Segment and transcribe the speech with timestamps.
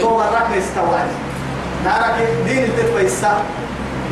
[0.00, 1.00] تو مرك استوى
[1.84, 3.32] نارك دين التفيسا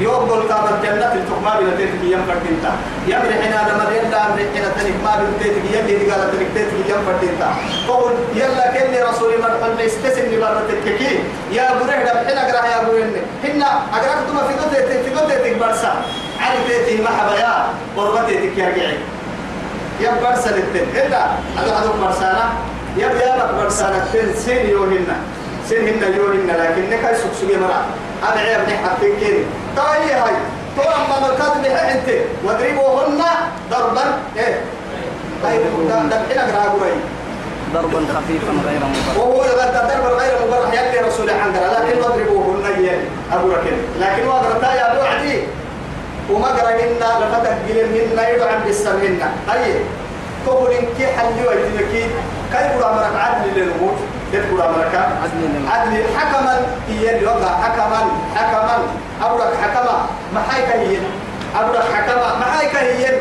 [0.01, 2.73] يوم قول كام الجنة التقما بلا تيتك يم فرتنتا
[3.09, 7.01] يم رحنا لما أمر رحنا تنك ما بلا تيتك يم يدي قال تنك تيتك يم
[7.07, 7.49] فرتنتا
[7.89, 11.19] قول يلا كن رسول الله قال استسن لبرة تككي
[11.53, 14.73] يا بره دم حنا قرا يا بره حنا أقرأ تما في قد
[15.05, 15.93] في قد تيتك برسا
[16.41, 17.55] على تيتك ما حبايا
[17.97, 18.99] قربة تيتك يا رجعي
[20.01, 21.23] يم برسا للتن إلا
[21.59, 22.45] هذا هذا برسانا
[22.97, 25.17] يا بك برسانا تن سين يوهنا
[25.69, 27.85] سين هنا يوهنا لكن نكاي سكسوجي مرا.
[28.23, 29.45] أنا عيب نحكي كين
[29.77, 30.37] تاي هاي.
[30.77, 32.09] تو أما مركز بها أنت
[32.45, 33.23] واضربوهن
[33.71, 34.05] ضربا
[34.37, 34.61] إيه.
[35.43, 36.77] ده ده حين أقرأ
[37.75, 39.17] ضربا خفيفا غير مبرح.
[39.19, 41.67] وهو يغدى ضرب غير مبرح يلي رسول عندنا.
[41.67, 42.65] لكن واضربوهن
[43.33, 45.43] أقول كده لكن واضرب يا أبو عدي.
[46.31, 49.21] وما قرأ إنا لفتك قلن منا يدعم بالسمهن
[49.53, 49.75] أي
[50.47, 52.07] تقول إنك حلي ويتنكي
[52.53, 53.99] كيف قرأ مرك عدل للموت؟
[54.33, 54.95] كيف قرأ مرك
[55.73, 56.67] عدل حكما.
[56.89, 58.01] هي وقع حكما.
[58.37, 58.79] حكما.
[59.23, 60.07] أبرك حكما.
[60.35, 60.99] ما حيك هي.
[61.61, 62.29] أبرك حكما.
[62.39, 63.21] ما حيك هي.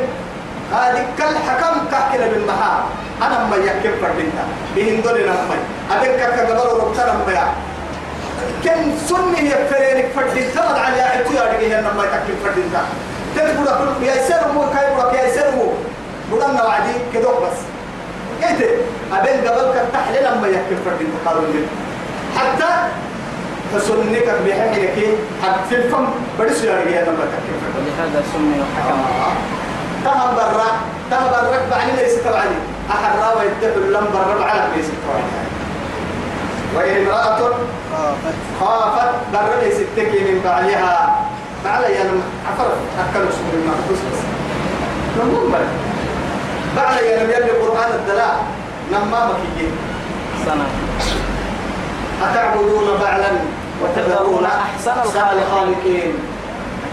[0.73, 2.83] هذه كل حكم كحكنا بالمحا
[3.21, 4.43] أنا ما يكفر فردينتا
[4.75, 5.57] بهن دول نمي
[5.91, 7.43] أبيك كقبل ربطنا مبيع
[8.63, 12.81] كن سني يفرينك فردين تمد على عتو يا رجيه نما يكفر فردينتا
[13.35, 13.67] تقول
[13.99, 14.15] كل يا
[14.73, 15.67] كاي بقول يا سرمو
[16.31, 17.74] بدنا وعدي كده بس.
[18.49, 18.69] كده
[19.13, 20.91] أبين قبل كتحلل لما يكفر
[21.25, 21.61] قالوا لي
[22.37, 22.71] حتى
[23.73, 25.07] فسنك بحكي
[25.43, 26.05] حتى في الفم.
[26.39, 27.55] بدس يا نما يكفر.
[27.61, 29.07] فردينتا ولهذا سمي حكما
[30.05, 30.69] تهم برا.
[31.11, 31.59] تهم برا.
[31.71, 32.57] بعد ليس تبعني.
[32.91, 35.29] أحرى ويتبع لم برا على ليس تبعني.
[36.75, 37.39] وإن امرأة
[38.59, 39.11] خافت.
[39.33, 41.15] برا ليس تكي من بعلها
[41.65, 42.21] بعلها يا لم
[42.51, 44.21] عفر أكلوا سبل ما بس بس.
[46.75, 48.35] بعلها يا لم يلي قرآن الدلاء.
[48.91, 49.71] نما مكيين
[50.45, 50.67] سنة
[52.23, 53.31] أتعبدون بعلا
[53.83, 56.13] وتذرون أحسن الخالقين.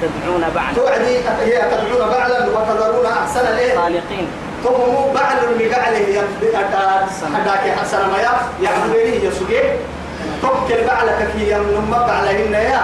[0.03, 4.27] تدعون بعد توعدي هي تدعون بعلا وتذرون أحسن الإيه خالقين.
[4.65, 8.33] تقوموا بعد المقعله يداك حسن ما يا
[8.63, 9.63] يعملين يسوقي
[10.43, 12.83] تبكي بعلك كي يمنم بعلهن يا.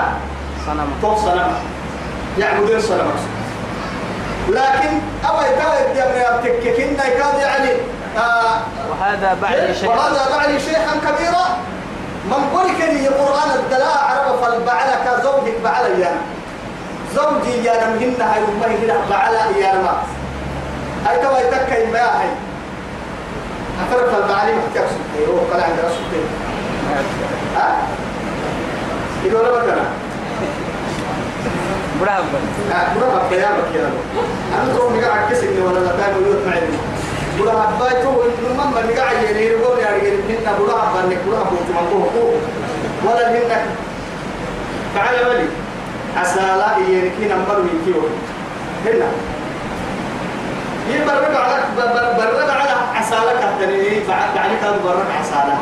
[0.67, 1.41] صنم توصل
[2.39, 3.38] يعبدون صنم
[4.49, 4.93] لكن
[5.31, 7.71] أما يتاوي يا ابن تككين يكاد يعني
[8.19, 8.61] آه
[8.91, 11.47] وهذا بعد شيء وهذا بعد شيخا كبيرا
[12.25, 16.13] من قول كني القرآن الدلاء عرب فالبعلك زوجك بعلى يا
[17.15, 20.03] زوجي يا نمهن هاي أمي هنا بعلى يا نما
[21.07, 22.29] هاي توا يتكا يما هاي.
[23.81, 26.23] أعترف البعلي محتاج سكتي هو قال عند رسولتي
[27.57, 27.77] ها؟
[29.25, 29.85] يقول لك أنا.
[32.01, 32.39] مرحبا
[32.97, 36.61] مرة بيامك يا رب أنا تو مقع كسني ولا لا كانوا يوت معي.
[37.39, 42.31] بلا حبايتو إنه ما مقع يعني يقول يعني هنا بلا حبانك بلا حبوت ما هو
[43.05, 43.63] ولا هنا
[44.95, 45.49] تعال ولي.
[46.23, 48.03] أسالا يعني كي نمبر من كيو
[48.87, 49.09] هنا.
[50.91, 51.63] يبرد على
[52.19, 55.57] برد على أسالا كتني بعد كان برد أسالا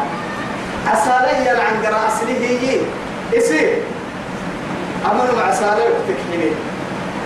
[0.92, 2.80] أسالا هي العنقرة أصله هي
[3.38, 3.74] إسي
[5.12, 6.50] أمر مع سالة تكحيني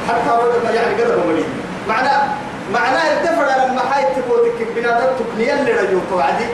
[0.08, 1.44] حتى ما يعني قدر ملي
[1.88, 2.08] معنى
[2.72, 6.44] معنى الدفر لما حي تبوتك بنادر تكنيا اللي رجو توعدي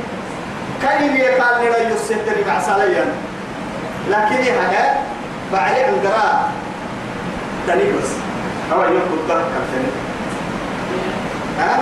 [0.82, 3.04] كاين يقال لي رجو السيدري مع سالة
[4.10, 4.94] لكن هي
[5.52, 6.50] بعلي عن قراء
[7.68, 8.10] تنيبس
[8.72, 9.90] أو يوم الضغط كالتني
[11.58, 11.78] ها؟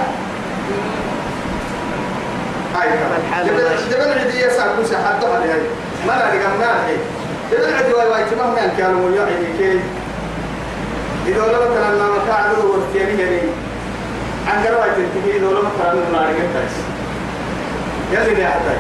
[2.75, 3.49] هاي كمان.
[3.91, 5.61] جبل عدي يسعى كوسا حتى هذه
[6.07, 6.97] ما لا لقمنا هي
[7.53, 9.81] جبل عدي واي واي تمام يعني كانوا يعني كي.
[11.27, 13.41] إذا لم ترى أن كان ورتيني يعني
[14.49, 16.71] عن قرأت تنتهي إذا لم ترى أن ما رجعت
[18.13, 18.77] يلي يا حتى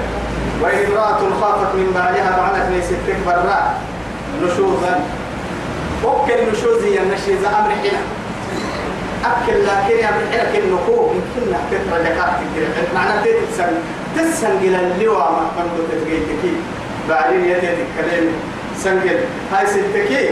[0.63, 3.43] وإن امرأة خافت من بعدها بعدت ليس تكبر
[4.43, 5.01] نشوزا.
[6.05, 7.99] وكل نشوزي النشيز أمر حين
[9.25, 13.73] أكل لكن يا من كل نكو يمكن تترى لكات كثير معناه تتسن
[14.17, 16.55] تسن إلى اللواء ما من تتجيتك
[17.09, 18.53] بعدين يتي الكلام.
[18.78, 19.18] سنجل.
[19.53, 20.30] هاي ستكي.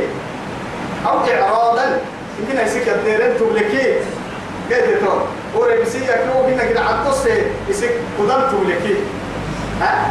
[1.06, 2.00] أو إعراضا.
[2.40, 3.94] يمكن يسيك الديرين تبلكي
[4.68, 5.12] كيف تو
[5.58, 7.28] وري بسي يكلو هنا كده عطس
[7.68, 8.96] يسيك قدام تبلكي
[9.80, 10.10] ها؟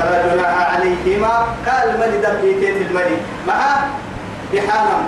[0.00, 1.46] فلا جناح عليهما.
[1.66, 3.16] قال ملي دم بيتيت الملي؟
[3.48, 3.54] مع
[4.52, 5.02] بحالم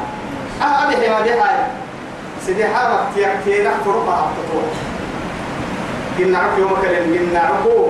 [0.62, 1.66] أه أبي حما بحال
[2.46, 4.62] سيدي حامك تيكتين فرقة أبتطوع
[6.18, 7.86] قلنا عكو يوم كلم قلنا عكو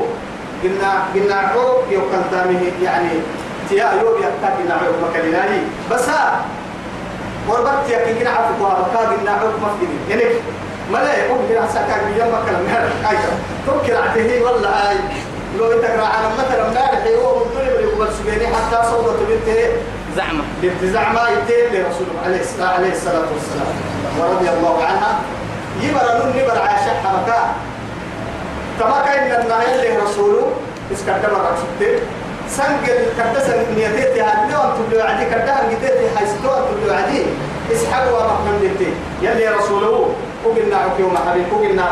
[0.65, 3.11] قلنا قلنا عكو يوكل يعني
[3.69, 5.61] تيا يوم يحتاج قلنا عكو مكلناني
[5.91, 6.41] بس ها
[7.49, 9.99] وربط يا كي قلنا عكو وابكا قلنا عكو مفقدي.
[10.11, 10.25] يعني
[10.93, 13.33] ملأ يقوم قلنا ساكا بيوم مكلم هذا أيضا
[13.67, 14.97] تذكر عتيه والله هاي
[15.59, 18.09] لو أنت على مثلا نارح يوم طلب يقبل
[20.17, 20.45] زعمة.
[20.63, 23.75] بنت زعمة يدين لرسول عليه الصلاة عليه الصلاة والسلام.
[24.19, 25.19] ورضي الله عنها.
[25.83, 27.55] يبر نون يبر عائشة حمكا
[28.81, 30.53] تما كان النهي اللي رسوله
[30.93, 32.01] اسكتر رقصته
[32.57, 37.23] سنجل كدسن نيتي هذه وانت تبلو عدي كدها نيتي حيث تو تبلو عدي
[37.73, 38.91] اسحبوا ومحمد نيتي
[39.23, 40.15] يلي رسوله
[40.45, 41.87] وقلنا عك يوم حبيب وقلنا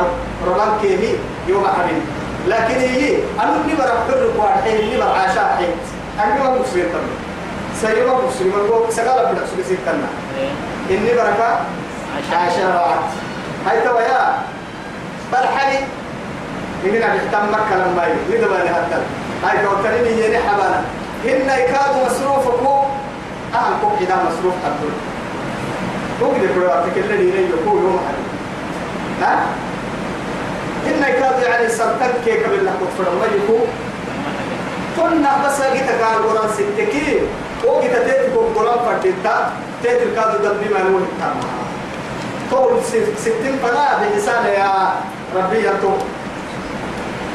[0.47, 1.14] ربان كيهي
[1.49, 2.03] يوم حبيب.
[2.47, 5.75] لكن هي أنا نبر أحضر واحد نبر عاشا حين؟
[6.25, 7.17] أنا ما مسلم تمام
[7.81, 10.08] سيما مسلم أقول سقال بدأ سلسلة تنا
[10.38, 10.97] إيه.
[10.99, 11.61] إني بركة
[12.32, 13.11] عاشا راعت
[13.67, 14.38] هاي توايا
[15.32, 15.79] بالحالي
[16.85, 19.03] إننا نحتم مكة لما لذا بني هتل
[19.44, 20.84] هاي كوتريني يني حبانا
[21.24, 22.74] هن يكاد مصروفكو
[23.54, 24.92] أهم كوك إذا مصروف حدول
[26.20, 28.26] كوك دي كل وقت كل اللي يقول يوم حدول
[29.22, 29.46] ها
[30.86, 33.66] هن يكاد يعني سرطان كيك بالله كفر ما يكون
[34.96, 37.20] كنا بس جيت قال قران ستكي
[37.64, 39.50] أو جيت تيت كو قران فتتا
[39.82, 41.66] تيت كاد دبي ما نقول تمام
[42.50, 42.82] طول
[43.18, 44.92] ستين فلا بإنسان يا
[45.36, 45.92] ربي يتو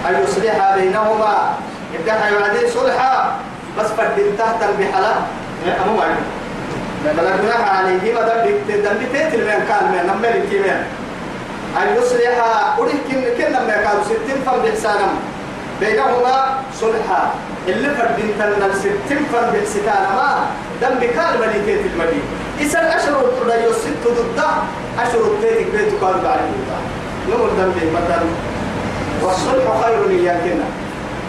[0.10, 1.54] أن يصلح بينهما
[1.94, 3.36] يبدأ يوعدين صلحا
[3.80, 5.16] بس فردين تحت البحلة
[5.86, 6.16] أمو معي.
[7.06, 8.52] بلغناها عليهما دم
[8.84, 10.80] دم تيت من كان من نمر الكيمين
[11.82, 12.36] أن يصلح
[12.80, 15.16] أريد كن كن لما كانوا ستين فم بإحسانهم
[15.80, 16.36] بينهما
[16.82, 17.32] صلحا
[17.68, 20.46] اللي فردين تنال ستين فم بإحسان ما
[20.82, 22.28] دم بكال مليكيت المدينة
[22.60, 24.40] إذا أشهر الطليو ست ضد
[25.00, 26.40] أشهر التيتك بيتك قالوا بعد
[27.30, 28.22] نمر دم مثلا
[29.24, 30.66] والصلح خير لياكنا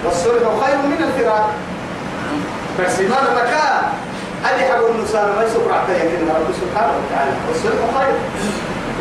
[0.05, 1.51] والصلح خير من الفراق
[2.81, 3.83] بس ما مكان.
[4.45, 8.15] أدي حق النساء ما يسوق عتا يكنا رب سبحانه وتعالى؟ والصلح خير.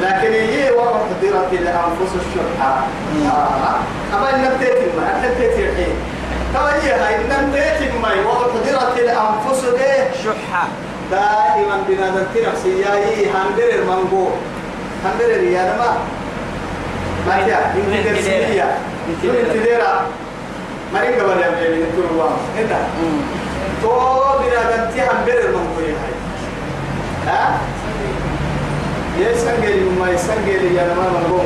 [0.02, 2.84] لكن هي وقت قدرت لأنفس الشرحة.
[3.26, 4.18] آه.
[4.18, 5.96] أما إن نبتيت ما أنت نبتيت الحين.
[6.54, 10.12] ترى هي هاي إن نبتيت ما وقت قدرت لأنفس ده.
[10.24, 10.68] شحة
[11.12, 11.84] دائما
[12.36, 14.28] تنفسي يا إيه هنبر المنقو
[15.06, 15.98] هنبر يا ما.
[17.28, 18.78] ما جاء يمكن ترسيلية
[19.24, 20.02] يمكن تديرا
[20.94, 22.72] مريم قبل يا بيبي نقول وام انت
[23.82, 23.90] تو
[24.40, 26.14] بنادم تي هنبر المنقو يا هاي
[27.28, 27.58] ها
[29.20, 31.40] يسنجل ما يسنجل يا ما منقو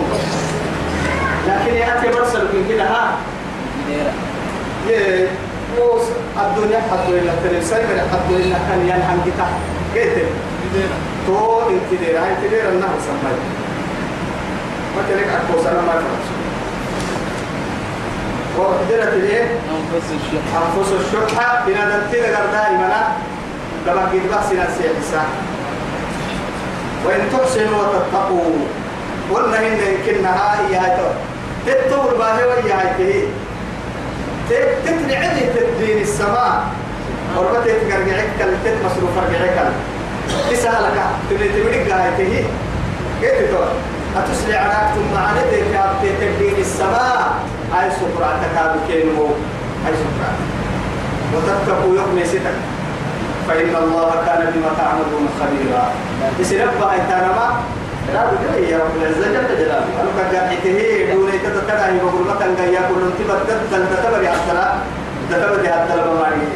[1.48, 3.18] لكن يأتي مرسل من كده ها
[4.90, 5.28] يه
[5.80, 6.02] وس
[6.38, 9.48] الدنيا حد ولا تلساي من حد ولا كان ينحن كتا
[9.94, 10.28] كيف
[11.28, 13.38] تو انتدير هاي تدير النهر سماي
[14.96, 16.28] ما تلك أكو سنة ما يفرش
[18.57, 23.18] وقدرت الايه أنفس الشحة أنفس الشحة بنا غير دائما.
[23.88, 25.24] لما قد بحسنا سيحسا
[27.06, 28.56] وإن تحسنوا وتتقوا.
[29.34, 30.98] قلنا إن يمكنها هي هاي
[31.66, 33.24] تتطور باهي وهي هاي
[34.86, 36.63] تتنعدي تدين السماء.
[37.38, 39.72] وربت تقرقعك كل تت مصروف رقعك
[40.51, 40.98] تسهلك
[41.30, 42.46] تبي تبي قاعدته
[43.22, 43.68] كيف تقول
[44.18, 45.63] أتسلي عنك ثم عندك
[46.22, 47.34] تدين السماء.
[47.74, 49.26] هاي سفرة تكاد كينو
[49.86, 50.32] هاي سفرة
[51.34, 52.58] وتتقوا يوم ستك.
[53.48, 55.84] فإن الله كان بما تعملون خبيرا.
[56.40, 57.48] بسرب هاي تنما
[58.14, 59.86] لا بجري يا رب العزة جل جلاله.
[60.02, 60.80] أنا قاعدته
[61.14, 64.74] دون يتتكلم يقول مثلا يا كل انتبه تبدل تتبع الصلاة
[65.30, 66.48] تتبع حتى لما معي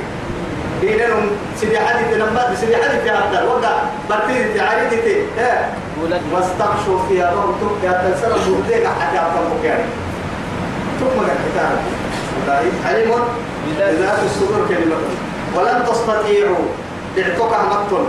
[0.82, 1.26] دينهم
[1.60, 3.74] سيدي حديث لما سيدي حديث في عبد وقع
[4.10, 5.70] برتيد في عريضتي ها
[6.04, 6.22] ولد.
[6.34, 7.32] واستغشوا فيها.
[7.32, 9.84] رغم تبقى تنسل برديك حتى أعطى يعني
[11.00, 11.78] ثم الكتاب
[12.86, 13.12] علم
[13.78, 14.98] بذات الصدور كلمة.
[15.56, 16.66] ولن تستطيعوا
[17.16, 18.06] دعتك مقتل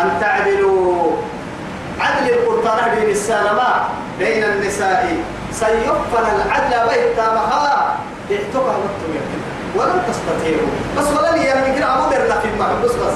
[0.00, 1.12] أن تعدلوا.
[2.00, 3.70] عدل القرطان بين السلامة
[4.18, 5.16] بين النساء.
[5.52, 7.96] سيقفل العدل بيت مها
[8.30, 9.12] دعتك مقتل
[9.76, 10.68] ولن تستطيعوا.
[10.98, 13.14] بس ولن يمكن در في المحبس بس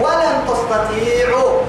[0.00, 1.60] ولن تستطيعوا.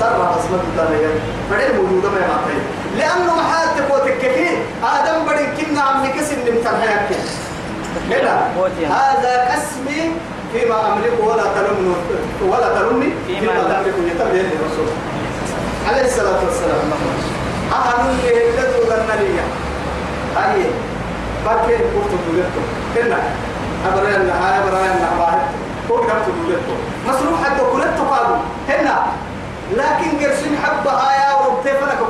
[0.00, 1.20] سر بس ما تدري.
[1.50, 2.58] بدل موجودة ما يعطي
[2.96, 4.48] لأنه محاتك وتككي
[4.84, 7.20] آدم بدل كنا عم نكسر نمتن حياتك
[8.10, 8.38] لا
[8.88, 10.12] هذا قسمي
[10.52, 11.94] فيما أملك ولا تلمني
[12.42, 14.88] ولا تلمني فيما تملك يتبع الرسول.
[15.88, 16.92] عليه الصلاة والسلام.
[17.72, 19.44] أهل يبدو ذنبيا
[20.36, 20.64] هاي.
[21.44, 22.62] باكي قلت دولتو
[22.94, 23.18] كنا
[23.86, 25.38] أبرنا هاي أبرنا واحد.
[25.88, 26.74] فوق نفس دولتو
[27.08, 28.36] مصروف حتى كلتو قالوا
[28.68, 28.96] هنا
[29.72, 30.92] لكن قرشين حبة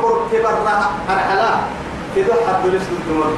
[0.04, 1.50] وربتي برا أنا حلا
[2.16, 3.36] كده حد دولتو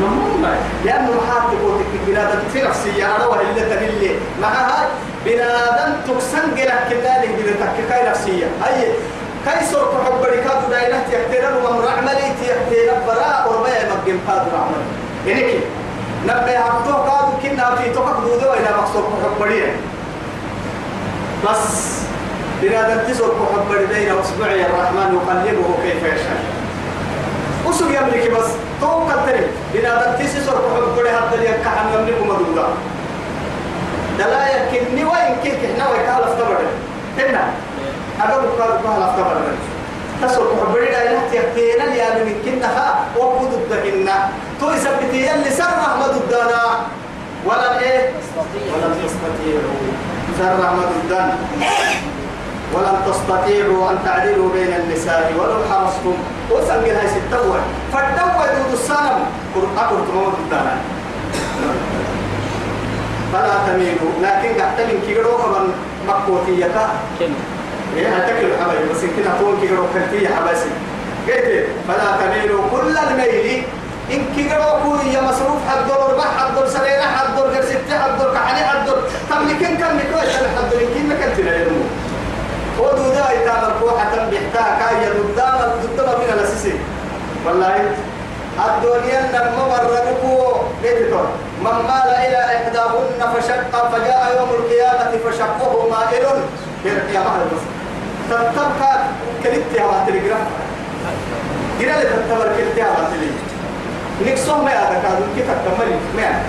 [0.00, 0.54] ممنوع
[0.84, 4.88] لأنه محاط تقول بنادم في نفسية أنا اللي تبلي معها
[5.24, 7.70] بنادم تكسن جلك كذا لك بنتك
[8.10, 8.92] نفسية أي
[9.44, 14.82] كاي صرت حب بركات داينة تيكتيرا ومن عملي تيكتيرا براء وربيع مقيم قادر عمل
[15.26, 15.60] يعني كي
[16.24, 19.76] نبي عبدو قادر كنا في توقف دودو إلى مقصود حب بريا
[21.44, 21.98] بس
[22.62, 26.42] بنادم تسر حب بين اصبعي الرحمن يقلبه كيف يشاء.
[27.66, 28.50] وسوق يملك بس
[28.80, 29.46] توقع تري.
[29.74, 30.12] بنادم
[30.74, 32.66] حب بين هذا يكحن يملك مدودا.
[34.18, 36.58] دلا يكني وين كيك إحنا ويكال أفتبر.
[37.18, 37.50] هنا
[38.20, 39.36] أقول قال قال أفتبر.
[40.22, 44.28] حب بين لا يكتينا يا من كنها وقود الدكنا
[44.60, 46.62] تو يثبتي اللي سر رحمة الدانا
[47.46, 48.10] ولا إيه؟
[48.74, 49.78] ولا تستطيعوا
[50.38, 51.36] سر رحمة الدانا
[52.74, 56.16] ولن تستطيعوا أن تعدلوا بين النساء ولو حرصتم.
[56.50, 57.58] وسنجل هاي ستوى
[57.92, 59.18] فالدوى دود السنم
[59.76, 60.76] أقر تموت الدانا
[63.32, 64.12] فلا تميلوا.
[64.22, 65.66] لكن قحت من كيرو خبر
[66.08, 66.66] مكوتية
[67.20, 67.32] كم؟
[67.96, 70.70] إيه هتكل حبايبي بس كده تقول كيرو كنتية حباسي
[71.28, 72.62] قلت فلا تميلوا.
[72.72, 73.62] كل الميل.
[74.12, 77.98] إن كيرو كوي يا مصروف حد دور بح حد دور سريرة حد دور غير ستة
[78.02, 78.98] حد دور كحني حد دور
[79.30, 80.20] تملكين تملكوا
[80.56, 81.82] حد دور يمكن ما كنت العلم
[82.78, 85.58] ودو دا يتامر كوحة بيحتاج كاية ضدام
[85.96, 86.72] ضدام من الأساسي
[87.46, 87.76] والله
[88.66, 91.26] الدنيا لما وردكو بيتكم
[91.60, 96.24] من مال إلى إحداهن فشق فجاء يوم القيامة فشقه مائل
[97.14, 97.62] يا مهل بس
[98.30, 98.98] تتبقى
[99.44, 100.38] كلمت يا مهل تلقرا
[101.80, 103.48] إلى اللي تتبقى كلمت يا مهل تلقرا
[104.26, 106.42] نكسوه ما هذا كيف تكمل ما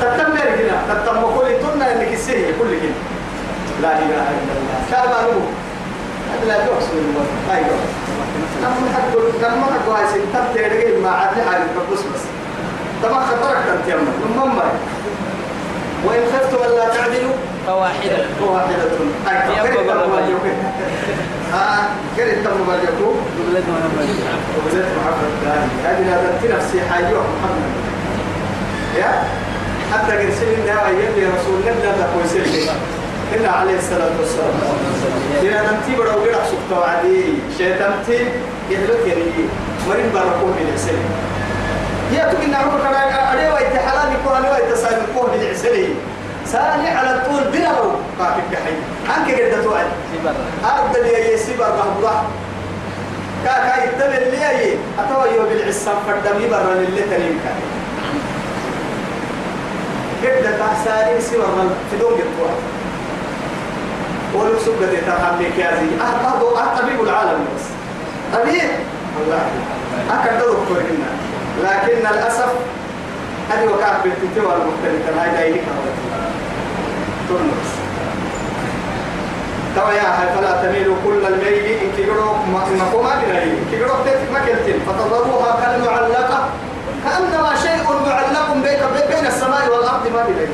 [0.00, 3.13] تتمر هنا تتم كل تنا إنك السيه كل كده
[3.82, 4.78] لا إله إلا الله.
[4.90, 5.46] كان معلوم
[6.32, 7.92] هذا لا يحسن الله لا يحسن
[8.62, 9.12] لما حد
[9.42, 11.98] لما حد وايس انت ترجع مع عدل حالك بس.
[11.98, 12.24] بس
[13.02, 13.96] تما خطرك أنت يا
[14.36, 14.58] ثم
[16.04, 17.32] وإن خفتم الا تعدلوا.
[17.66, 18.18] فواحدة.
[18.42, 18.74] واحدة
[19.30, 20.46] أي يبقى كريت بقى تم باليوكو
[21.54, 21.84] آه
[22.16, 24.08] كريت تم باليوكو دبلت محمد
[24.56, 25.32] وبزيت محمد
[25.84, 26.02] هذه
[26.48, 26.80] لا نفسي.
[26.90, 27.70] حاجة محمد.
[28.98, 29.22] يا؟
[29.92, 32.68] حتى قرسل إنها يلي رسول الله لا كويسين
[33.34, 34.54] إلا عليه الصلاة والسلام.
[35.42, 37.24] إذا نمتي بدو قرأ سكتوا عدي
[37.58, 38.18] شيطانتي
[38.70, 39.48] يهلك يعني
[39.88, 41.04] مرين باركوه من السنة
[42.12, 45.88] يا تقول نعم كنا أريد ويت حلال يكون أريد ويت كوه من السنة
[46.46, 47.90] سالي على الطول بلا رو.
[48.18, 48.74] قاعد كحي
[49.08, 49.86] عنك قد توعد
[50.64, 52.22] أرد لي يسيب الرهبة
[53.44, 57.58] كاكا يتبع لي أي أتوى يوم بالعصام فردمي برا للي تريم كان
[60.36, 61.46] قد تحساني سوى
[61.90, 62.28] في دون قد
[64.34, 66.48] ولو سبت تحمل كازي أهدو
[66.80, 67.44] طبيب العالم.
[67.56, 67.64] بس
[68.38, 68.70] طبيب
[69.18, 69.42] والله.
[70.10, 71.10] أكد دكتور هنا
[71.64, 72.52] لكن الأسف
[73.50, 75.64] هذه وكانت بالتتوى المختلفة هاي دايلك
[77.28, 77.70] ترمس
[79.76, 82.60] توا يا هاي فلا تميلوا كل الميل إن كيرو ما
[83.02, 86.48] ما بناي إن كيرو تك ما كنتين فتضروها كالمعلقة.
[87.04, 90.48] كأنما شيء معلق بين بين السماء والأرض ما بناي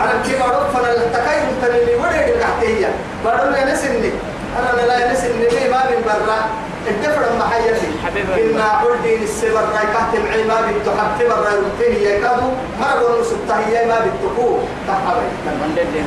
[0.00, 2.90] على كيف رفنا التكيف تنيني ودي القحتية
[3.24, 4.12] بارو لا نسني.
[4.58, 6.38] أنا لا نسني ليه ما من برا.
[6.88, 7.86] الدفر ما حياتي.
[8.06, 8.50] حبيبي.
[8.50, 12.48] إن عردين السبر راي كهتم عي ما بتحب تبر راي رتين يكادو
[13.20, 14.58] نسبته هي ما بتكو
[14.88, 16.02] تحبي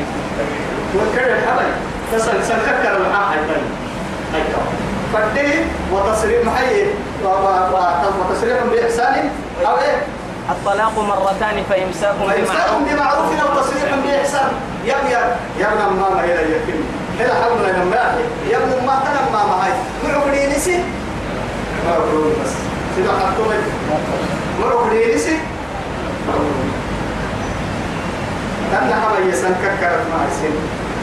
[0.95, 1.69] وكذا الحبل
[2.13, 2.69] تسل الثاني
[4.35, 4.61] أيوة
[5.13, 5.51] فدي
[5.93, 6.85] وتصريح محيي.
[8.29, 9.29] وتصريح بإحسان.
[9.67, 10.01] أو إيه؟
[10.49, 12.89] الطلاق مرتان فإمساك بمعروف.
[12.89, 14.51] بمعروف أو تصريح بإحسان.
[14.85, 16.73] يا يا يا ابن ماما إلى يكفي
[17.19, 17.67] هلا حولنا
[18.49, 19.71] يا ابن ما تنم ماما هاي
[20.03, 20.77] معقولي نسي.
[21.85, 22.51] ما أقول بس.
[22.95, 23.63] سيدا حطومك
[24.61, 25.37] معقولي نسي.
[28.71, 30.55] كان حبا يسن ككرت مع السن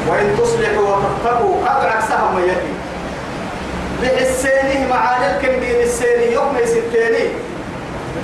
[0.09, 2.73] وإن تصلحوا وتتقوا قد عكسها ما يأتي.
[4.03, 7.29] بحسينه معاني الكندين السيني يوم يستيني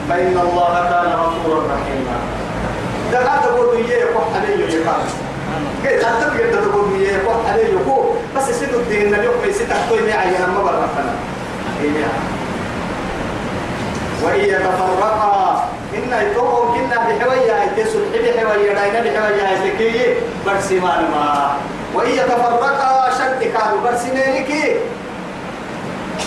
[0.09, 2.17] فإن الله كان غفورا رحيما.
[3.13, 5.03] ده هذا تقول لي يقول عليه يقال
[5.83, 8.05] كيف أنت تقدر تقول لي يقول عليه يقول
[8.37, 11.13] بس سيدو الدين اليوم يسيت أحطوي معي أنا ما برفنا
[14.23, 20.15] وإن يتفرقا إن يتوهم كنا بحوية يتسل حبي حوية داينا بحوية يتكي
[20.47, 21.57] برسمان ما
[21.95, 24.51] وإن يتفرقا شد كانوا برسمينك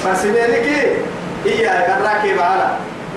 [0.05, 0.67] برسمينك
[1.45, 2.69] إيا الراكب على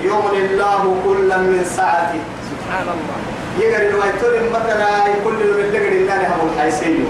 [0.02, 3.19] يوم الله كل من ساعته سبحان الله.
[3.59, 7.07] يقري الويتون مثلا كل من دقر النار هم الحيسيو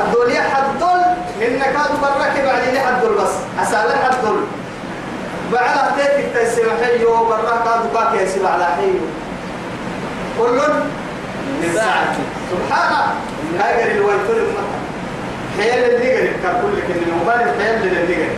[0.00, 1.00] الدنيا حدل
[1.42, 3.34] إن كانوا بركب عليه حدل بس.
[3.62, 4.36] أسأل حدل
[5.52, 9.04] بعد تيك التسمى حيو برا كانوا باكي يسمع على حيو.
[10.38, 10.58] كل
[11.62, 13.14] من ساعته سبحانه
[13.60, 14.80] هاي قري الويتون مثلا.
[15.58, 18.28] حيال اللي قري كل كل المبالغ حيال اللي قري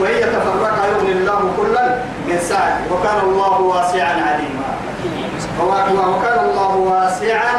[0.00, 1.84] وهي تفرق يغني الله كلا
[2.28, 4.70] من ساعته وكان الله واسعا عليما.
[5.60, 7.54] وكان الله واسعا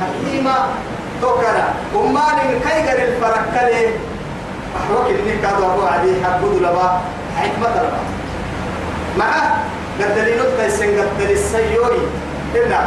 [0.00, 0.56] حكيما.
[1.22, 2.26] توكنا وما
[2.64, 3.90] كي غير الفركلي
[4.76, 7.00] أحوك اللي كادوا أبو عدي حبود لبا.
[7.36, 8.00] حكمة لبا.
[9.18, 9.56] معه
[10.00, 12.02] قدلين التيسن قدل السيوري.
[12.54, 12.80] إلا.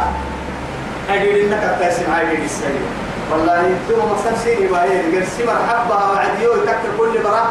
[1.10, 2.86] أجل إنك التيسن عاجل السيوري.
[3.32, 7.44] والله مثلا سيني بايه قرسي مرحبا وعديو تكتر كل برا.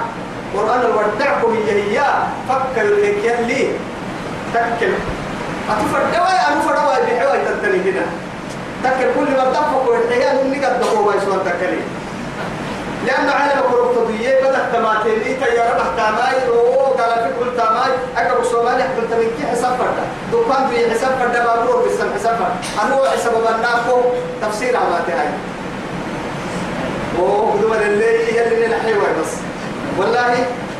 [0.58, 2.04] قرآن الودعكم هي هي
[2.50, 3.68] فكر لك يلي
[4.54, 4.94] تكل.
[5.70, 8.06] أتفردوا أنا فردوا بحوا تتني هنا.
[8.84, 11.82] تكل كل ما تفق والحياة إنك الدخول ويسوان تكلي.
[13.08, 17.92] لأن عالم كروب تضيي بدأ تماتين إيتا يا رب تاماي أوه قال في كل تاماي
[18.18, 20.06] أكبر سومالي حكم تمكي حساب فردا.
[20.32, 22.84] دكان في حساب فردا بابور بسم حساب فردا.
[22.84, 24.02] أنا هو حساب بناكو
[24.42, 25.28] تفسير عماتي هاي
[27.20, 29.32] أوه دوما اللي يلي نحيوه بس
[29.98, 30.34] والله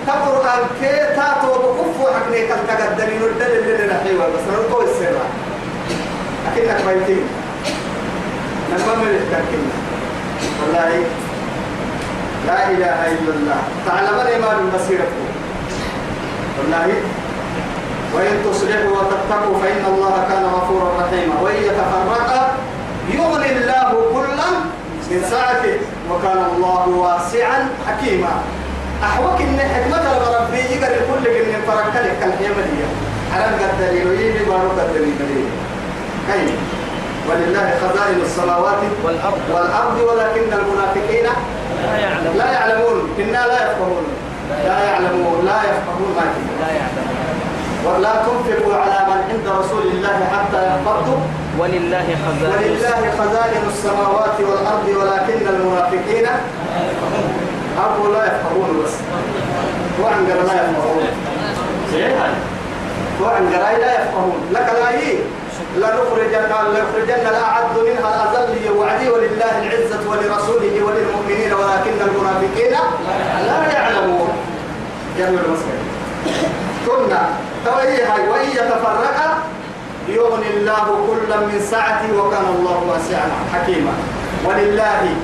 [0.08, 5.18] تقرأ كي تاتو بكفو حقني كل تقدرين الدل اللي نحيوه بس نرطو السر
[6.52, 7.26] أكيدك بيتين
[8.72, 9.66] نمم التركين
[10.62, 11.04] والله
[12.48, 13.60] لا إله إلا الله.
[13.86, 15.24] تعلم الإيمان بصيرته.
[16.58, 16.88] والله
[18.14, 21.36] وإن تصلحوا وتتقوا فإن الله كان غفورا رحيما.
[21.42, 22.42] وإن يتفرقا
[23.14, 24.50] يغني الله كلا
[25.12, 25.78] من سعته
[26.12, 28.34] وكان الله واسعا حكيما.
[29.04, 30.06] أحوك إن حكمة
[30.38, 32.84] ربي يقرأ كل من فرق لك الحيمة دي
[33.34, 35.14] على الدليل ويجي بارك الدليل
[36.28, 36.56] كيف؟
[37.30, 39.42] ولله خزائن السماوات والأرض.
[39.54, 41.26] والأرض ولكن المنافقين
[41.84, 43.10] لا يعلم لا يعلمون.
[43.20, 44.04] إنا لا يفقهون.
[44.68, 45.46] لا يعلمون.
[45.46, 46.26] لا يفقهون ما
[46.62, 47.14] لا يعلم
[47.86, 51.20] ولا تنفقوا على من عند رسول الله حتى ينفضوا
[51.60, 56.28] ولله خزائن ولله خزائن السماوات والأرض ولكن المنافقين
[57.78, 58.94] أبو لا يفقهون بس.
[60.02, 61.06] وعن لا يفقهون
[63.22, 65.20] وعن لا يفقهون لك لا يي
[65.78, 72.72] لا نخرجن لا يخرجن الأعد منها الأذل وعدي ولله العزة ولرسوله وللمؤمنين ولكن المنافقين
[73.48, 74.30] لا يعلمون.
[75.18, 75.80] جميل المسلم.
[76.88, 77.22] كنا.
[77.66, 79.30] تويها وإن يتفرقا
[80.08, 83.94] يغني الله كلا من سعته وكان الله واسعا حكيما.
[84.46, 85.16] ولله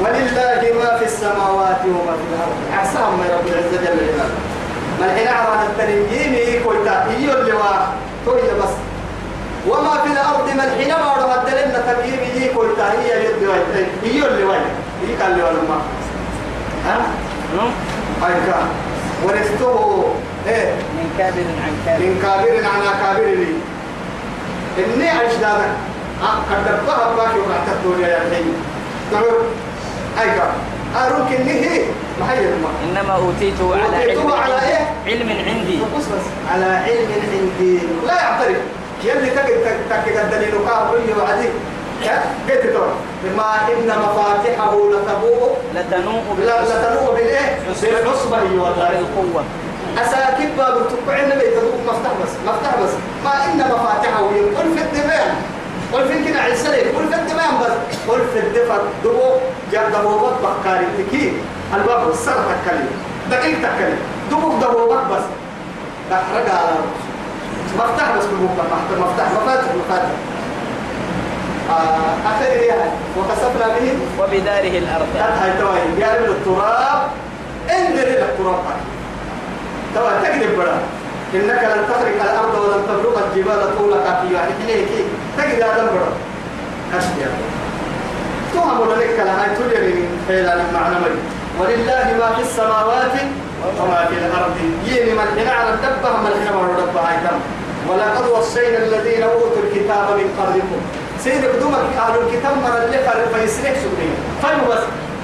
[0.00, 2.56] ولله ما في السماوات وما في الأرض.
[2.74, 4.36] أحسن ما رب العزة جل جلاله.
[5.00, 7.52] ما الحين عرفنا التنين كويتا هي اللي
[8.26, 8.74] كويتا بس.
[9.68, 13.60] وما في الأرض ما الحين ما رب الدلنا تبيين كويتا هي اللي واي
[14.04, 14.58] هي اللي واي
[15.02, 15.78] هي كان اللي ما
[16.86, 16.96] ها.
[18.22, 18.66] هاي كان
[19.24, 20.04] ورثته
[20.48, 22.04] إيه؟ من كابر عن كابر.
[22.04, 23.54] من كابر على كابر لي.
[24.78, 25.68] إني عيش دانا
[26.50, 28.54] قدرتها باكي وقعت الدنيا يا الحين
[30.20, 30.52] أيكا
[30.96, 31.84] أروك إني هي
[32.20, 32.32] ما.
[32.32, 32.44] هي
[32.84, 34.54] إنما أوتيته على علم على.
[34.54, 35.78] إيه؟ علم عندي.
[35.96, 36.26] بص بس.
[36.52, 37.78] على علم عندي.
[38.06, 38.56] لا يعترف.
[39.04, 41.48] يلي تجد تجد الدليل كافر وعدي.
[42.50, 42.94] قلت له.
[43.24, 48.38] بما إن مفاتحه لتبوء لتنوء لا لتنوء بالإيه؟ بالعصبة.
[48.40, 49.44] بالقوة.
[49.98, 51.54] أساكب باب تقعن بيت
[51.86, 52.30] مفتاح بس.
[52.46, 52.90] مفتاح بس.
[53.24, 54.22] ما إن مفاتحه
[54.58, 55.36] قل في الدماء
[55.92, 57.96] قل في كنا عسلي قل في الدماء بس.
[58.08, 59.30] قل في الدفع دبو
[59.72, 61.32] جاب دبوبات بكاري تكي.
[61.74, 62.84] الباب السر تكلي
[63.30, 63.96] دقيق تكلي
[64.30, 65.24] دبو دبوبات بس.
[66.10, 66.74] تحرق على
[67.78, 70.08] مفتاح بس بالمفتاح مفتاح مفتاح مفاتح مفاتح
[71.70, 72.72] آه آخر إيه
[73.18, 73.92] وكسبنا به.
[74.20, 75.06] وبداره الأرض.
[75.16, 77.02] هاي توي قال التراب.
[77.70, 78.62] انزل إلى التراب.
[79.94, 80.74] توا تكذب بلا
[81.34, 84.88] إنك لن تخرق الأرض ولن تبلغ الجبال طولك في يعني هيك
[85.38, 86.12] تجد هذا البرا
[86.92, 87.12] كشف
[88.54, 90.96] تهم لك لها تجري من فعل المعنى
[91.60, 93.12] ولله ما في السماوات
[93.80, 94.54] وما في الأرض.
[94.86, 97.38] يين من هنا على الدبة من هنا على الدبة هاي تم
[97.88, 100.80] ولقد وصينا الذين أوتوا الكتاب من قبلكم.
[101.24, 104.82] سيد قدومك أهل الكتاب مر اللي فرق فيسرح سبحانه بس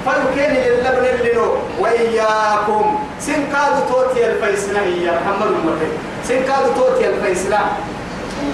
[0.09, 2.99] فلو كان للبن اللي نو وإياكم.
[3.19, 5.89] سن كاد توتي الفيسنا هي محمد المرتي
[6.27, 7.59] سن كاد توتي الفيسنا.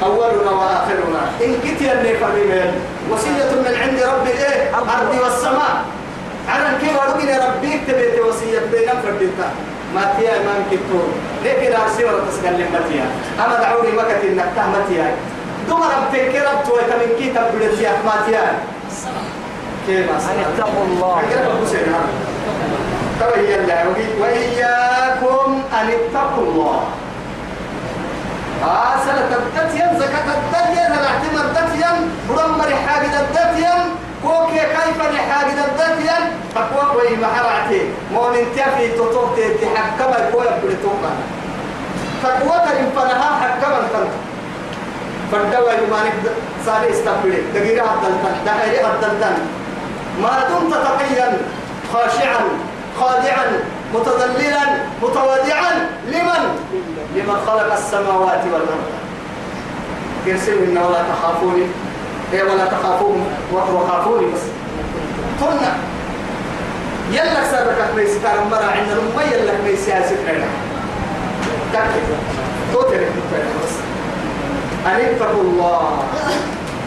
[0.04, 1.22] أولنا وآخرنا.
[1.44, 2.72] إن كنت يلي فرمين
[3.12, 5.74] وصية من عند ربي إيه؟ الأرض والسماء.
[6.50, 9.48] على كيف أرضي ربي؟ تبيت وصية بين فردتا
[9.96, 11.08] ما تيا إمام كتور
[11.46, 13.06] لكن أرسي ولا تسكلم متيا.
[13.46, 15.16] أما دعوني مكة إنك تهمتيا.
[15.70, 18.46] دوما رب تكرب توي كمن كي تبدتيا ما تيا.
[18.90, 19.35] كيف
[19.90, 21.22] أن اتقوا الله.
[23.20, 23.86] تبين الله
[24.22, 26.80] وإياكم أن اتقوا الله.
[28.64, 31.98] آه سنة الدتين زكاة الدتين الاعتماد الدتين
[32.30, 33.82] برمر حاجة الدتين
[34.24, 36.24] كوكي كيف لحاجة الدتين
[36.56, 37.82] تقوى وي محرعتي.
[38.14, 41.12] مؤمن تفي تطوك تحكم الكوية بلتوكا
[42.24, 44.14] تقوى ترين فنها حكم الكلام
[45.32, 46.14] فالدواء يمانك
[46.66, 49.38] سالي استقبلي دقيقة الدلتان دقيقة الدلتان
[50.22, 51.38] ما دمت تقيا
[51.94, 52.42] خاشعا
[53.00, 53.46] خادعا
[53.94, 54.64] متذللا
[55.04, 55.72] متواضعا
[56.08, 56.44] لمن؟
[57.16, 58.92] لمن خلق السماوات والأرض.
[60.26, 61.68] يرسل ولا تخافوني؟
[62.32, 64.42] هي ولا تخافون وخافوني بس.
[65.42, 65.74] قلنا
[67.12, 70.48] يلا سرك ميسي كان مرا عندنا ما يلا ميسي هاسك لنا
[71.74, 72.00] تكفي.
[72.74, 73.02] توتر
[73.64, 73.74] بس.
[74.86, 76.04] أن اتقوا الله.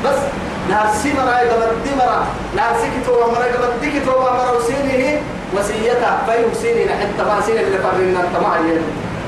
[0.05, 0.38] بس.
[0.69, 2.27] نهار سمرا يقبل دمرا
[2.57, 5.21] نهار سكتوا ومرا يقبل دكتوا ومرا وسينه
[5.55, 8.57] وسيتا فيو سيني حتى ما سيني اللي فرنا ما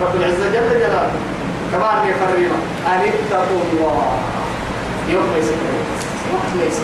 [0.02, 1.10] رب العزة جل جلاله.
[1.72, 4.18] كمان يفرنا أن اتقوا الله.
[5.08, 5.48] يوم ليس
[6.30, 6.78] يوم ليس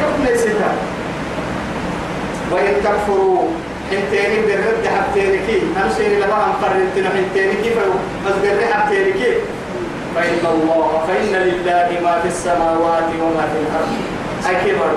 [0.00, 0.42] يوم ليس
[2.52, 3.48] وإن تكفروا
[3.90, 9.32] حنتيني بالرد حبتينكي أمسيني لما أنقرنتنا حنتينكي فمزبر حبتينكي
[10.14, 13.92] فإن الله فإن لله ما في السماوات وما في الأرض.
[14.48, 14.92] أي كبر.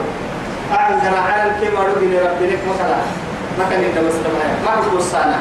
[0.79, 3.01] أعزل على الكبر بن ربك مثلا.
[3.69, 4.33] كان يدى مسلم
[4.65, 5.39] ما هو الصانع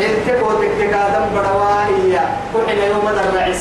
[0.00, 2.24] إنت قوتك تقادم بدوائية
[2.54, 3.54] كحنا يوم در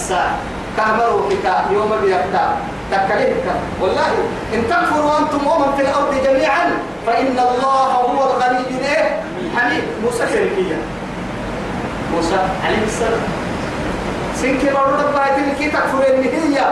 [0.78, 2.58] كهمروا كتا يوم بيكتا
[2.92, 3.48] تكلمك
[3.82, 4.12] والله
[4.54, 6.66] إن تكفروا أنتم ومن في الأرض جميعا
[7.08, 9.22] فإن الله هو الغني الإيه
[9.58, 9.84] حميد.
[10.04, 10.78] موسى شركية
[12.16, 13.39] موسى عليه السلام.
[14.42, 14.62] سنك
[15.00, 16.64] دبا هيتم كي تكفر هي.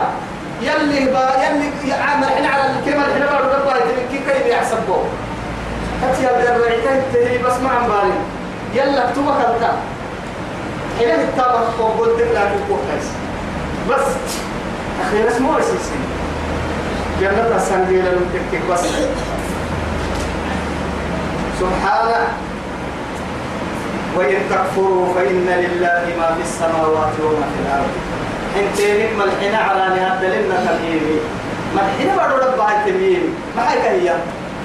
[0.62, 5.04] يلي با يلي عامل إحنا على الكلمة بارو دبا هيتم كي كي يحسبه
[6.04, 8.14] هتي هذا الرعيتين تهي بس ما عم بالي
[8.74, 9.72] يلا اكتبها كذا
[11.00, 13.08] حين التابع وقلت لك الكوكايس
[13.90, 14.08] بس.
[15.08, 15.96] أخيرا اسمه أسيسي
[17.22, 18.86] جنة السنجيل المتكك بس.
[21.60, 22.28] سبحانه.
[24.18, 27.94] وإن تكفروا فإن لله ما في السماوات وما في الأرض.
[28.62, 31.20] انتينك ملحنا على نهاد لنا تلهيمي
[31.76, 34.16] ملحنا بعد ربها التميم ما هي كهية.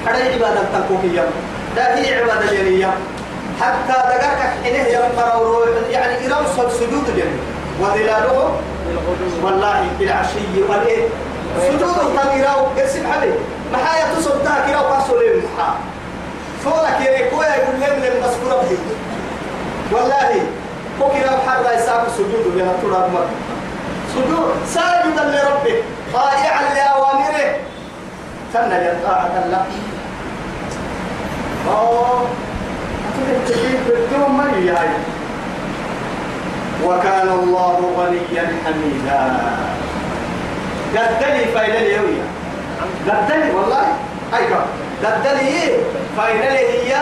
[0.07, 1.25] حدا عبادة تنكوكية.
[1.77, 2.91] لا هي عبادة جنية.
[3.61, 7.39] حتى دقاك حينه ينقر يعني يروصل سجود جنة
[7.81, 8.59] وظلاله
[9.43, 11.05] والله بالعشي والإيه؟
[11.69, 13.35] سجود تنيراو قسم حبيب
[13.73, 15.75] محايا تصب تاكرا وقصوا لهم محا
[16.65, 18.77] فولك يريكويا يقول لهم لهم ربي
[19.93, 20.47] والله
[21.01, 22.45] فكرا بحر يساق سجود
[22.83, 23.27] تراب مر
[24.15, 25.77] سجود ساجدا لربه
[26.15, 27.57] طائعا لأوامره.
[28.55, 29.65] تنى طاعة الله.
[31.69, 32.27] أوه
[33.17, 33.47] من
[36.85, 39.21] وكان الله غنيا حميدا.
[40.97, 42.23] قدني فايلة اليوية
[43.09, 43.87] قدني والله.
[44.35, 44.65] أيوة.
[45.05, 45.71] قدني
[46.17, 46.97] فايلة هي.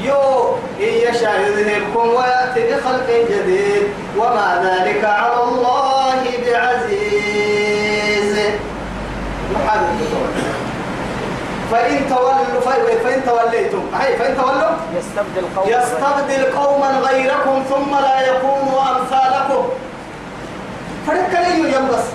[0.00, 3.84] يو إن يشاء يذهبكم ويأتي بخلق جديد.
[4.18, 8.34] وما ذلك على الله بعزيز.
[9.54, 10.00] محمد
[11.72, 12.60] فإن تولوا
[13.04, 13.84] فإن توليتم.
[13.94, 14.76] هاي فإن تولوا.
[14.98, 15.70] يستبدل قوما.
[15.70, 19.62] يستبدل قوما غيركم ثم لا يكونوا أمثالكم.
[21.06, 22.06] فرق لي ينبس.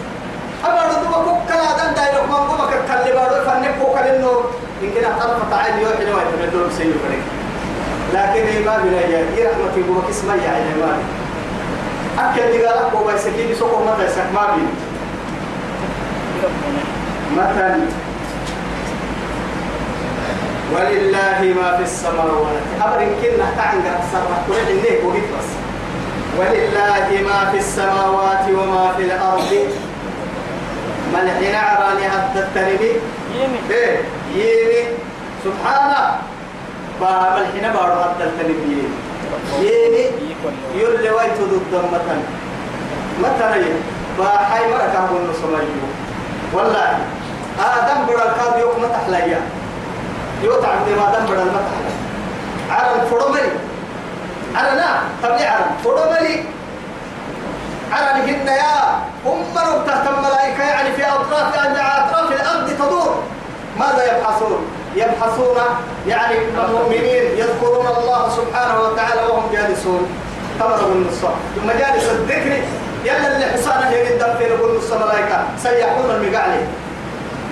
[0.65, 4.32] أبارو دوما كوكلا دان دايلوك من قوما كالكالي بارو فنك كوكلا إنه
[4.82, 7.41] يمكن أطرف تعالي يوحي نوعي من دول سيو فرق
[8.13, 10.97] لكن ما بلا يا رحمة قوما كسما يا عين ما
[12.19, 14.67] أكل دي قالك قوما يسكين سوكو متى يسك ما بين
[17.38, 17.80] مثلا.
[20.76, 22.63] ولله ما في السماوات.
[22.82, 25.50] أمر كنا تعنقر السماء كل إنه وقت بس.
[26.39, 29.52] ولله ما في السماوات وما في الأرض.
[31.13, 32.91] من حين عراني هذا التربي
[33.36, 33.97] يمي إيه؟
[34.36, 34.88] يمي
[35.45, 36.31] سبحانه.
[37.02, 38.84] باب الحين بارو هذا التربي
[39.60, 40.06] يمي
[40.76, 42.22] يولي ويت ضد مثلا
[43.20, 43.64] مثلا
[44.18, 45.88] باحي مركة بن سميو
[46.54, 46.98] والله
[47.60, 49.42] آدم بركات يوم متحليا
[50.44, 51.96] يوتع بما دم بدل متحليا
[52.70, 53.52] عرم فرمري
[54.56, 56.46] عرنا تبلي عرم فرمري
[57.92, 63.24] عرم هن يا هم رب تحت الملائكة يعني في أطراف أطراف الأرض تدور.
[63.80, 65.58] ماذا يبحثون؟ يبحثون
[66.08, 70.08] يعني المؤمنين يذكرون الله سبحانه وتعالى وهم جالسون.
[70.60, 71.36] تمروا النصارى.
[71.66, 72.64] مجالس الذكر
[73.06, 76.64] يلا اللي حصانه يريد في نقول نص ملائكة سيحون المقالي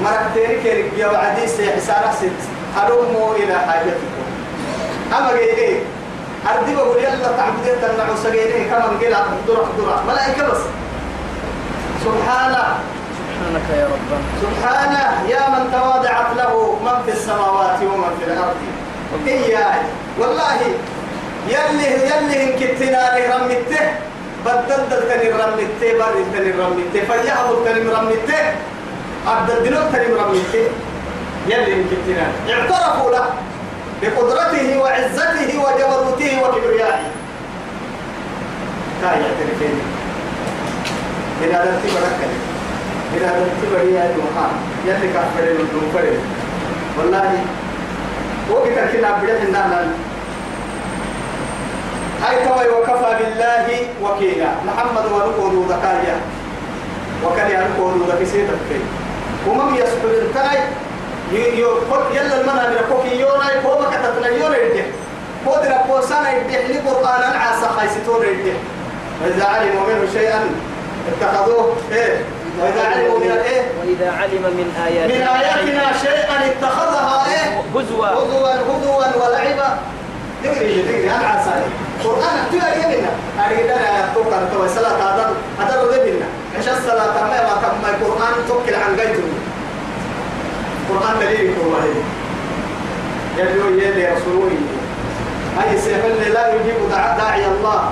[0.03, 2.41] مرتين كيرك يا وعدي سيحسانا ست.
[2.75, 4.23] هلموا إلى حاجتكم.
[5.17, 5.79] أما جيدي
[6.49, 8.99] أردي بقول يلا تعبدين تنعو سجيني كما نقول
[9.47, 10.61] درع درع ملائكة بس.
[12.05, 12.63] سبحانه
[13.39, 18.59] سبحانك يا ربنا سبحانه يا من تواضعت له من في السماوات ومن في الأرض.
[19.27, 19.81] إياي.
[20.19, 20.61] والله
[21.47, 23.85] يلي يلي إن كتنا رمته
[24.45, 28.43] بدل تني رمته بارد تني رمته فجأة تني رمته
[29.27, 30.65] عبد الدين تني رمته
[31.47, 33.25] يلي يمكننا اعترفوا له
[34.01, 37.07] بقدرته وعزته وجبروته وكبريائه.
[39.01, 39.75] كاي يعترفين
[41.43, 42.19] إن هذا التبرك
[43.15, 44.51] هذا التبر يا جماعة
[44.85, 46.19] يلي كفر من فرد.
[46.97, 47.31] والله
[48.51, 49.87] وقت كنا بدأ النهل
[52.23, 53.67] هاي توي وكفى بالله
[54.03, 54.49] وكيلا.
[54.67, 56.15] محمد ونقول ذكايا.
[57.25, 58.69] وكان ينقول ذكي سيدك
[59.47, 60.59] ومن يسحب الكاي
[61.31, 64.83] يلا المنا من كوكي يونا يقوم كتتنا يونا يدي.
[65.45, 68.53] قدر قوسانا يدي حلي قرآن عاسا خايستون يدي.
[69.23, 70.41] وإذا علموا منه شيئا
[71.09, 72.17] اتخذوه إيه؟
[72.61, 75.15] وإذا علموا من الإيه؟ وإذا علم من آياتنا.
[75.15, 78.07] من آياتنا شيئا اتخذها إيه؟ هزوا.
[78.07, 79.77] هدوا هدوا ولعبا.
[80.43, 81.51] دقري دقري أنا عسى
[82.03, 83.11] قرآن تلا يمنا
[83.45, 86.25] أريد أنا أتوقع تو الصلاة هذا هذا ردنا
[86.57, 89.23] عش الصلاة؟ ما ما كم؟ القرآن توكل عن جيته
[90.89, 91.71] قرآن دليل هو
[93.37, 94.51] يدعو يدي رسوله
[95.63, 96.75] أي سيفل لا يجيب
[97.17, 97.91] داعي الله.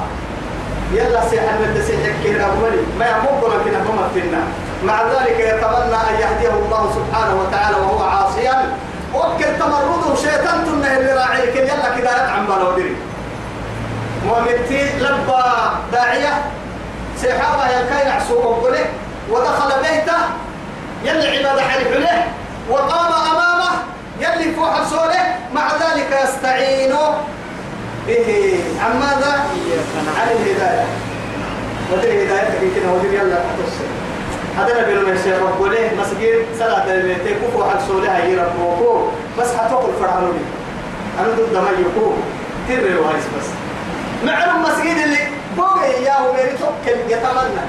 [0.91, 4.41] يلا سيحل من تسيحك كنا أولي ما يمكن كنا هم فينا.
[4.83, 8.77] مع ذلك يتمنى أن يهديه الله سبحانه وتعالى وهو عاصيا.
[9.13, 12.95] وكل تمرده شيطان تنه اللي راعي كل يلا كده يطعم بالودري
[14.29, 15.43] ومتي لبى
[15.91, 16.33] داعية.
[17.21, 18.85] سيحابة يلكي نعسوه وقله
[19.29, 20.19] ودخل بيته.
[21.03, 22.23] يلي عبادة حرف له
[22.69, 23.71] وقام أمامه.
[24.19, 26.93] يلي فوق سوله مع ذلك يستعين
[28.07, 28.59] به.
[28.83, 29.31] عن ماذا؟
[30.17, 30.85] عن الهداية.
[31.93, 33.37] ودري هدايتك كده ودري يلا
[34.57, 39.07] هذا نبي لما يصير رب له مسجد صلاة البيت كفوا حق سولها يرب وكو
[39.39, 40.39] بس حتوقف فرحانوني
[41.19, 42.11] أنا ضد ما يكو.
[42.67, 43.47] ترى وايس بس.
[44.25, 45.19] معلوم مسجد اللي
[45.57, 47.63] فوق إياه ومن توكل يتمنى.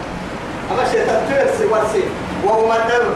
[0.72, 2.04] أما شيطان ترسي ورسي
[2.44, 3.14] وهو من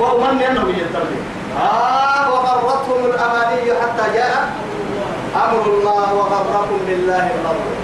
[0.00, 1.20] وهو من ينهم يتمنى
[1.58, 4.48] آه وغرتهم الأماني حتى جاء
[5.36, 7.76] أمر الله وغركم بالله الغرور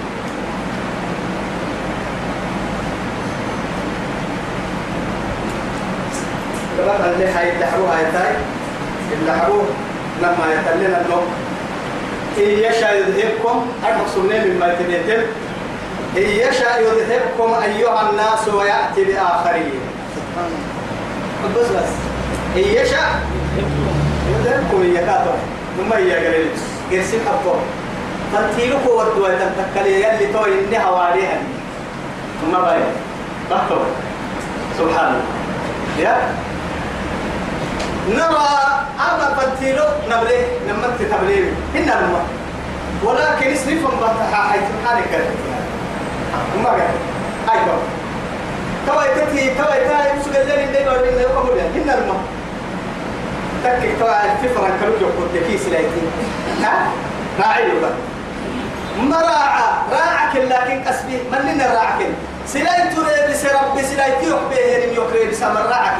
[6.77, 8.35] كمان اللي هاي اللحروها يتاي
[9.21, 9.65] اللحروه
[10.21, 11.27] لما يتلنا النوم.
[12.37, 13.65] إن يشاء يذهبكم.
[13.83, 14.05] أرحب
[14.45, 15.21] مما يتنيتم
[16.17, 19.79] إن يشاء يذهبكم أيها الناس ويأتي بآخرين.
[21.55, 21.91] بس بس.
[22.55, 23.21] إن يشاء
[24.29, 25.37] يذهبكم إياكاتم
[25.77, 26.35] ثم إياك
[26.91, 27.59] قرسي حطوه
[28.33, 31.39] تنتيلك ودوا تنتكلي يلي تو إني هواريها
[32.41, 32.79] ثم باي
[33.51, 33.85] بحثوا
[34.77, 35.23] سبحان الله
[35.99, 36.17] يا
[38.09, 38.47] نرى
[38.99, 42.21] أما فتيلو نبلي لما تتبلي هنا لما
[43.03, 45.25] ولكن اسنفهم بطحا حيث حالك
[46.57, 46.81] وما قال
[47.53, 47.77] أيضا
[48.87, 52.15] توا يتتي توا يتاي مسوق الليل اللي بعد اللي يقبل هنا لما
[53.79, 56.01] تكك توا الفطرة كلو جو كنت كيس لايتي
[56.63, 56.87] ها؟
[57.39, 57.91] راعي بقى.
[58.99, 62.05] مراعى راعك لكن قسبي من لنا راعك
[62.47, 65.97] سلاي تري بس ربي سلاي تيوك به يوكري بس راعك؟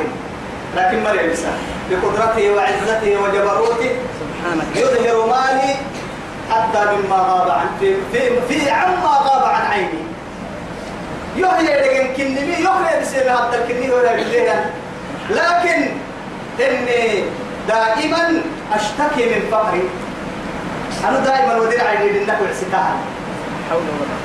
[0.75, 1.39] لكن مريم بس
[1.91, 3.89] بقدرته وعزته وجبروته.
[4.19, 4.67] سبحانك.
[4.75, 5.75] يظهر مالي
[6.51, 10.08] حتى مما غاب عن في في, في عما غاب عن عيني.
[11.38, 14.49] يحيى لكن كنمي يحيى بسير هذا الكني ولا بالليل
[15.30, 15.89] لكن
[16.60, 17.23] إني
[17.67, 18.41] دائما
[18.73, 19.89] أشتكي من فقري.
[21.10, 22.95] أنا دائما ودير عيني لأنك وعسكها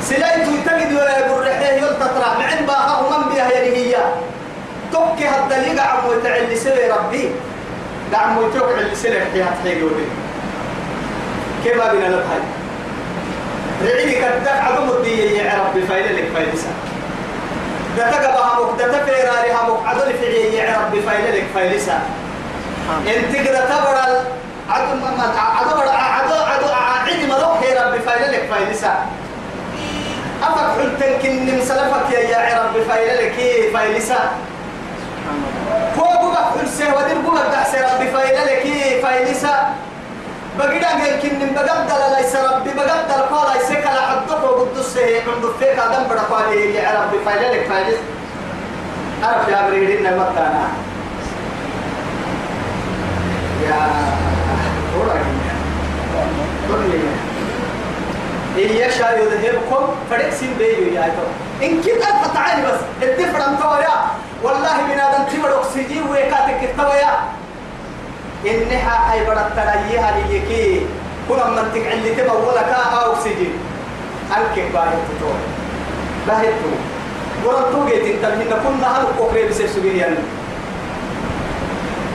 [0.02, 3.96] سلايت يتجد ولا يقول رحيه يلتطرع معن باخر من بها هي
[4.92, 7.30] توكي هالدليل عم وتعلي سلي ربي.
[8.12, 10.04] دعم وتوقع اللي سلي هتحيي ودي
[11.64, 12.42] كيف ما بينا لبهاي؟
[13.84, 16.68] رعيني كدك عدو مدي يا ربي فايل لك فايل سا.
[17.96, 20.26] ده تقبها مك ده تفيراري همك عدو في
[20.56, 22.00] يا ربي فايل لك فايل سا.
[23.07, 24.17] انت كده تبرل
[24.69, 29.05] عدو ما عدو عدو عدو عدو ملوك يا ربي فايل لك فايل سا
[30.43, 33.35] أفك حلتن كن مسلفك يا يا ربي فايل لك
[33.73, 34.19] فايل سا
[35.25, 39.73] سبحان الله فوق بقى حلسه ودير بقى دحسه ربي فايل لك فايل سا
[40.59, 46.03] بقينا قال كن بقدر ليس ربي بقدر قال ليس كلا حدك وقدس عند فيك ادم
[46.09, 47.97] بڑا قال يا ربي فايل لك فايل
[49.23, 50.67] عرف يا بريدنا مكانا
[53.62, 53.80] يا
[56.68, 57.12] دنيا
[58.58, 61.24] إن يشاء يذهبكم فريقسين بيجو يا أيتو
[61.62, 63.96] إن كنت أنت تعالي بس الدفرن تويا
[64.42, 67.12] والله من هذا انتبر أكسجين ويكاتك التويا
[68.46, 70.86] إنها أي بدت تلايها ليكي
[71.28, 73.52] كنا من تقعل تبولا كا أكسجين.
[74.36, 75.36] أنك باهي تتوى
[76.28, 76.78] باهي تتوى
[77.44, 79.96] ورن توجيت إنت من كنا هل أقرب بسير سبيل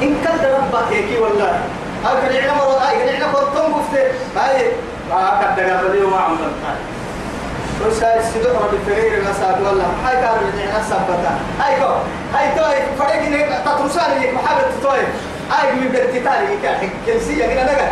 [0.01, 1.59] إن كنت ربك هيك والله.
[2.05, 4.03] هاي كان مرة هاي كان يعلم فرطان بفته
[4.37, 4.71] هاي
[5.09, 6.79] ما كنت قبل يوم عم بنتاي
[7.81, 9.85] بس هاي السيدو رب الفقير مساد والله.
[10.05, 11.93] هاي كار بنعنا سبتا هاي كو.
[12.33, 12.79] هاي توي.
[12.99, 15.03] فرق إنك تترسان لك محابة توي.
[15.51, 17.89] هاي من بنتتالي كان كنسية كنا نجا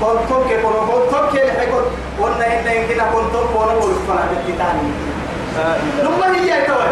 [0.00, 1.84] كنتم كنتم كنتم كي لحقون
[2.20, 4.74] وأنا هنا يمكن كنتم وانا ولفنا إله
[6.02, 6.90] لما هي توي.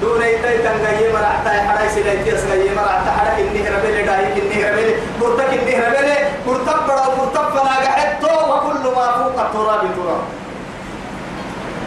[0.00, 4.88] دون يتاي تنغي مرعتا حراي سيدايتي اسغي مرعتا حرك اني ربل دايك اني ربل
[5.20, 6.08] قرتك اني ربل
[6.46, 10.24] قرتك بڑا قرتك فلا قحتو وكل ما فوق التراب تراب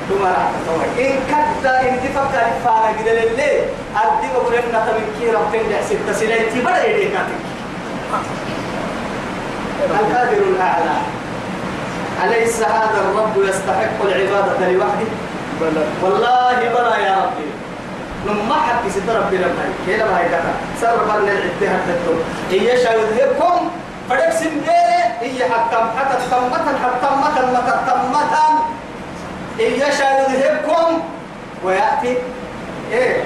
[0.10, 3.52] ثم رعتا إن كد إن تفكر فانا قد للي
[4.02, 7.16] أدي بقولنا تمن كي ربتين دع ست سيدايتي بڑا يديك
[9.82, 10.98] القادر الأعلى.
[12.24, 15.10] أليس هذا الرب يستحق العبادة لوحده؟
[15.62, 15.86] بلى.
[16.04, 17.61] والله بلا يا ربي.
[18.28, 20.40] لما حد ست ربي لما كيلا ما هيدا
[20.82, 22.14] سر برنا العتها تتو
[22.52, 23.70] هي شايدهكم
[24.10, 28.46] فدك سنديرة هي حتى حتى تمتا حتى متا متا تمتا
[29.60, 31.02] هي شايدهكم
[31.64, 32.18] ويأتي.
[32.92, 33.24] إيه؟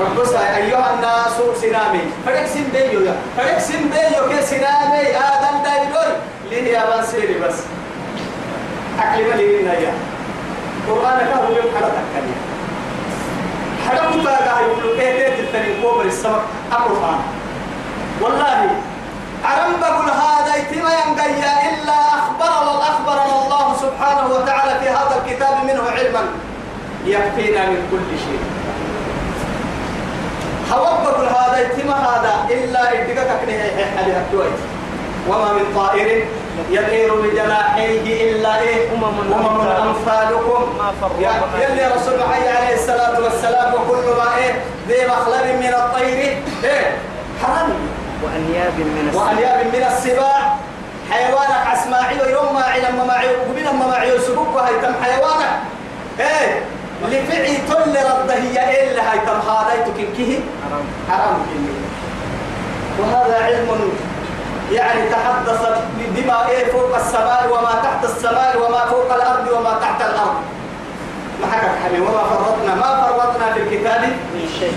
[0.00, 0.18] رب
[0.56, 2.00] أيها الناس سنامي.
[2.26, 3.14] فدك سنديو يا.
[3.36, 5.08] فدك سنديو كي سنامي.
[5.08, 6.16] آدم دايدوي
[6.50, 7.54] ليه يا بنسيري بس.
[9.00, 9.92] أكلمة لي يا.
[10.88, 12.47] قرآن كهو يوم حدا تكني
[13.88, 16.40] كنت أقول يقولوا إيه إيه تتنين كوبر السمك
[16.72, 17.18] القرآن
[18.20, 18.70] والله
[19.44, 25.64] أرم بقول هذا يتم ينقيا إلا أخبر الله أخبرنا الله سبحانه وتعالى في هذا الكتاب
[25.64, 26.20] منه علما
[27.06, 28.40] يكفينا من كل شيء
[30.70, 34.77] حوض بقول هذا يتم هذا إلا إدقى كنه حالي الدويت
[35.28, 36.24] وما من طائر
[36.70, 39.32] يطير بجناحيه إلا إيه؟ أمم
[39.82, 40.62] أمثالكم.
[41.60, 44.52] يلي رسول الله عليه الصلاة والسلام وكل ما إيه؟
[44.88, 46.42] ذي مخلب من الطير.
[46.64, 46.96] إيه؟
[47.42, 47.70] حرام.
[48.22, 50.56] وأنياب من السماء وأنياب من السباع.
[51.10, 55.50] حيوانك أسماعي ويوم ما علم ما معي وبنا ما معي وسبوك وهي تم حيوانك
[56.20, 56.62] إيه؟
[57.08, 60.84] لفعي تل رده هي إيه؟ اللي هاي تم هذا تكنكه حرام.
[61.10, 61.38] حرام.
[62.98, 63.90] وهذا علم
[64.72, 65.60] يعني تحدث
[65.98, 70.36] بما إيه فوق السماء وما تحت السماء وما فوق الأرض وما تحت الأرض.
[71.40, 74.02] ما حكى حبيبي وما فرطنا ما فرطنا في الكتاب؟
[74.34, 74.76] من شيء.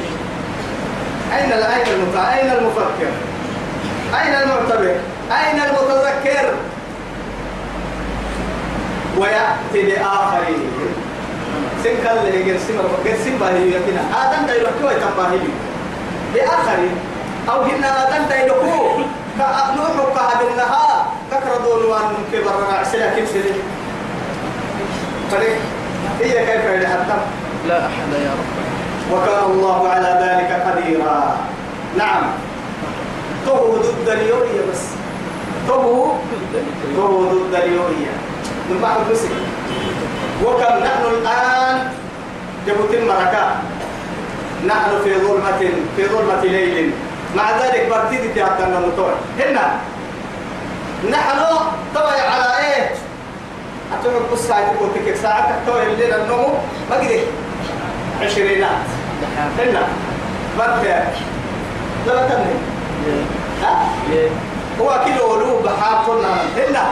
[1.37, 2.33] أين أين المتع...
[2.33, 3.11] أين المفكر؟
[4.21, 4.95] أين المعتبر؟
[5.31, 6.53] أين المتذكر؟
[9.17, 10.69] ويأتي بآخرين.
[11.83, 15.39] سنك اللي قرسم قرسم باهي يكنا آدم دا يلقوا يتنباهي
[16.33, 16.95] بآخرين.
[17.49, 19.03] أو هنا آدم دا يلقوا
[19.37, 23.53] كأنوح كهدنها ككردون وان كبر عسلا كيف سلي
[25.31, 25.57] فريق
[26.21, 27.21] هي كيف يحتم
[27.67, 28.51] لا أحد يا رب.
[29.13, 31.37] وكان الله على ذلك قديرا.
[31.97, 32.23] نعم.
[33.45, 34.83] تو ضد اليومية بس.
[35.67, 36.11] تو
[36.95, 38.13] تو ضد اليومية
[38.69, 39.21] من بعد بس
[40.45, 41.91] وكم نحن الآن؟
[42.67, 43.55] جبت المركة
[44.67, 45.59] نحن في ظلمة
[45.95, 46.91] في ظلمة ليل.
[47.35, 49.71] مع ذلك برتيدي تياتنا المطور هنا
[51.11, 51.39] نحن
[51.95, 52.89] طبعا على إيه
[53.99, 56.53] أتوقع بس ساعة تقول تكك ساعة تكتور الليل النوم
[56.89, 57.19] ما قدر
[58.21, 58.85] عشرينات.
[59.59, 59.81] هنا
[60.59, 61.07] برتيا
[62.07, 63.23] لا ليه
[63.63, 63.85] ها؟
[64.81, 66.91] هو كيلو ولو بحار كنا هنا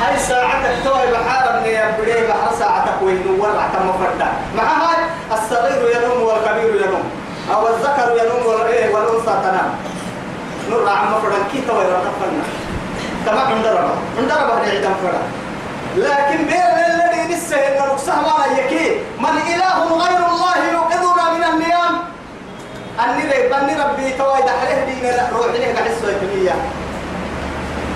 [0.00, 4.96] هاي ساعتك توي بحار من يبري بحر ساعتك وين ورع تم فردا مع هاي
[5.32, 7.10] الصغير ينوم والكبير ينوم.
[7.54, 9.70] أو الذكر ينوم والإيه والأنثى تنام.
[10.70, 12.44] نور عم فردا كي توي رتفنا
[13.26, 15.22] تمام عند ربا عند ربا نعدم فردا
[15.96, 18.98] لكن بين الذي لسه إن ركسه ما يكي.
[19.18, 21.92] من إله غير الله يوقظنا من النيام؟
[23.04, 26.54] أني رب أني ربي توي دحره دين روح له قاعد السويتمية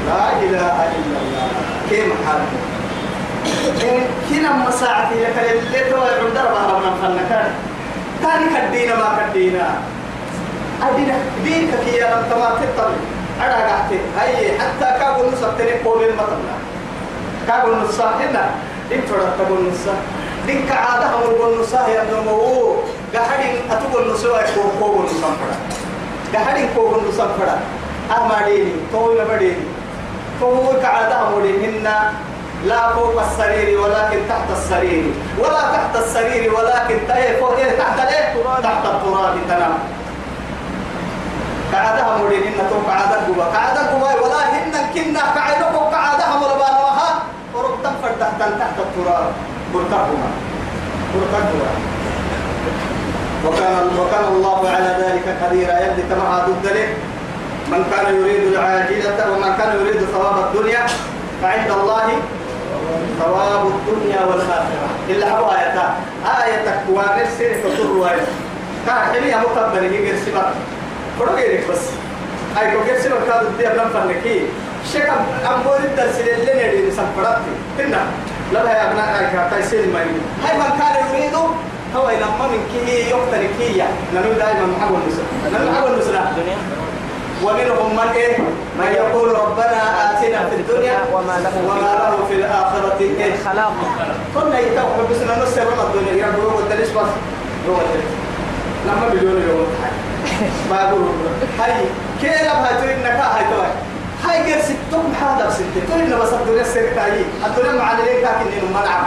[0.08, 1.48] لا إله إلا الله.
[1.90, 2.52] كيف حالك
[4.30, 7.54] كنا مساعتي لك اللي توي عند ربا ربنا فنكان
[8.22, 9.66] تاني كدينا ما كدينا
[10.82, 12.88] أدينا دينك كي يا رب تما تطلع.
[13.40, 16.56] أنا قاعد هاي حتى كابو نصبتني قول المطلع
[17.48, 18.50] كابو نصا هنا.
[18.90, 19.94] دين فرد كابو نصا
[20.46, 22.76] دين كعادة هم القول نصا يا نمو
[23.14, 25.60] قاعدين أتقول نصا يكون قول نصا فرد
[26.34, 27.60] قاعدين قول نصا فرد
[28.16, 29.64] أما ديني توي لبديني
[30.40, 32.12] فهو كعادة هم هنا
[32.64, 35.04] لا فوق السرير ولكن تحت السرير.
[35.38, 39.78] ولا تحت السرير ولكن تحت فوق إيه تحت الإيه؟ تحت التراب تنام
[41.72, 47.10] قعدها مولين إن تو قعدة جوا قعدة جوا ولا هن كنا قعدة قعدها مربانا وها
[47.54, 49.26] ورب تنفر تحت تحت التراب.
[49.74, 50.18] برتقوا
[51.14, 51.66] برتقوا
[53.46, 55.74] وكان وكان الله على ذلك قديرا.
[55.80, 56.66] يبدي كما ضد
[57.72, 60.86] من كان يريد العاجلة ومن كان يريد ثواب الدنيا
[61.42, 62.06] فعند الله
[63.20, 64.88] ثواب الدنيا والآخرة.
[65.10, 65.94] إلا هو آياتا
[66.44, 68.26] آية كوان السنة تطر وايد
[68.86, 70.54] كان حليا مقبل هي غير سبا
[71.18, 71.84] فرق غيرك بس.
[72.58, 74.46] أي كو غير سبا كادو دي أبنان فنكي
[74.92, 75.16] شكا
[75.54, 78.02] أمبور الدرس اللي نريد سنفراتي كنا
[78.52, 80.22] لا يا أبناء أي كايسين ما يريد.
[80.44, 81.34] هاي من كان يريد
[81.96, 83.82] هو إنما من كي يقتل كي
[84.14, 86.56] ننو دائما محاول نسرة ننو محاول الدنيا
[87.42, 88.38] ومنهم من إيه؟
[88.78, 89.80] من يقول ربنا
[90.10, 91.80] آتنا في الدنيا وما له في وما
[92.10, 93.72] له في الآخرة إيه خلاق.
[94.34, 96.26] كنا يتوقع بس أنا نص رمى الدنيا.
[96.26, 97.10] يا بروح الدليش بس
[97.68, 98.10] روح الدليش
[98.86, 99.66] لما بيقولوا يوم
[100.70, 101.12] ما يقولوا.
[101.60, 101.72] هاي
[102.22, 103.66] هاي تقول إنك هاي توي
[104.24, 105.64] هاي غير ستهم هذا بستة.
[105.88, 109.04] تقول بس الدنيا سكتاي الدنيا مع لك لكن إنه ملعب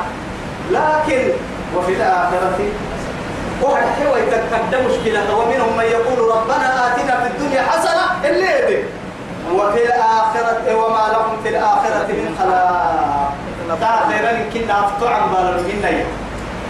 [0.72, 1.30] لكن
[1.76, 2.58] وفي الآخرة
[3.62, 5.36] واحد حوى يتقدم مشكلة.
[5.38, 8.84] ومنهم من يقول ربنا آتنا في الدنيا حسنة اللي دي
[9.54, 13.34] وفي الآخرة وما لهم في الآخرة من خلاق.
[13.82, 16.06] تاخيرا كنا أفتو عن بالمين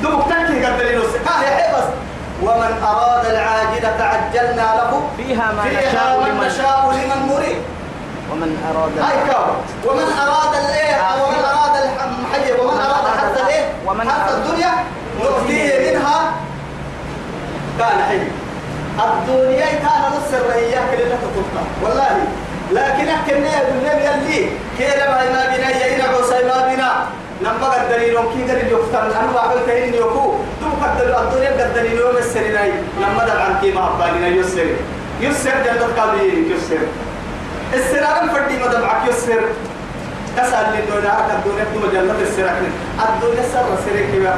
[0.03, 1.87] دوك تكي قدرين ها يا بس
[2.43, 5.01] ومن أراد العاجلة عجلنا له.
[5.17, 7.57] فيها ما فيها نشاء من لمن نشاء لمن نريد.
[8.31, 9.17] ومن أراد هاي
[9.87, 14.71] ومن أراد الإيه؟ ومن أراد الحي ومن أراد حتى الإيه؟ ومن حتى الدنيا.
[15.23, 16.31] نؤتيه منها.
[17.79, 18.19] كان حي.
[19.05, 22.17] الدنيا كان نص الرئية كلها تطلع والله.
[22.71, 26.91] لكن احكي لي الدنيا يلي كيلا ما ما بنا يينا عوسى ما بنا
[27.41, 32.71] نما قدرين كي قدر يفتن أنا واحد كاين يوكو دو قدر الدنيا قدرين يوم السريناي
[33.01, 34.65] لما دل عن كي ما بالنا يسر
[35.21, 36.77] يسر جنة قابلين يسر
[37.73, 39.41] السرارة فردي ما دمعك يسر
[40.37, 42.67] كسر للدنيا الدنيا دو جنة السرارة
[43.09, 44.35] الدنيا سر سرك يا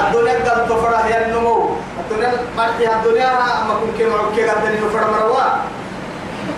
[0.00, 1.76] الدنيا قد تفرح يا النمو.
[2.00, 3.28] الدنيا مرحي الدنيا
[3.60, 5.48] أما كن كي معك قد نفر مروا.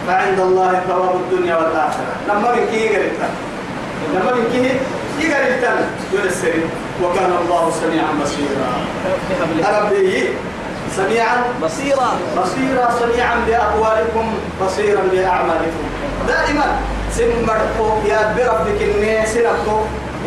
[0.07, 2.15] فعند الله ثواب الدنيا والآخرة.
[2.29, 3.11] لما من كي يقرأ
[4.15, 4.79] لما من كي
[5.27, 5.75] يقرأ
[6.15, 6.59] يرسل
[7.03, 8.71] وكان الله سميعا بصيرا.
[9.75, 10.29] ربي
[10.97, 12.11] سميعا بصيرا.
[12.39, 14.27] بصيرا سميعا بأقوالكم
[14.62, 15.85] بصيرا بأعمالكم.
[16.29, 16.67] دائما.
[17.15, 19.77] سمرتو يا بربك إني سنبتو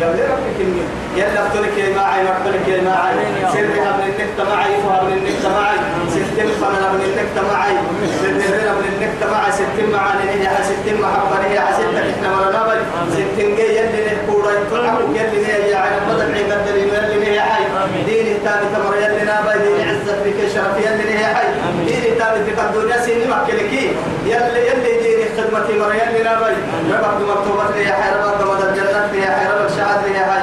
[0.00, 0.82] يا بربك إني
[1.16, 3.14] يا لفتلك يا معي مرتلك يا معي
[3.52, 5.78] سر ابن النكت معي فهب النكت معي
[6.14, 7.74] ستم فمن ابن النكت معي
[8.18, 12.80] ستم ابن النكت معي ستم معاني نهي ستم محبة نهي ستة إحنا ولا نبل
[13.12, 17.64] ستم جاي يلي نحكورا يطلعوا يلي نهي يا عين بدل عيب الدليل يلي نهي حي
[18.06, 21.46] ديني التالي تمر يلي نابا ديني عزة بك شرف يلي نهي حي
[21.86, 23.84] ديني التالي تك الدنيا سيني مكلكي
[24.26, 26.48] يلي يلي ديني خدمتي مر يلي نابا
[26.92, 30.26] ربك مكتوبة لي يا حي ربك مدى الجنة لي يا حي ربك شهاد لي يا
[30.32, 30.42] حي